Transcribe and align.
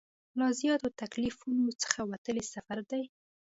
له 0.39 0.45
زیاتو 0.59 0.87
تکلیفونو 1.01 1.65
څخه 1.81 1.99
وتلی 2.11 2.43
سفر 2.53 2.79
دی. 2.91 3.03